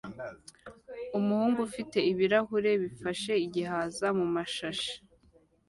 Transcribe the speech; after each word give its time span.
Umuhungu 1.17 1.57
ufite 1.67 1.97
ibirahure 2.11 2.71
bifashe 2.83 3.33
igihaza 3.45 4.07
mumashashi 4.17 4.93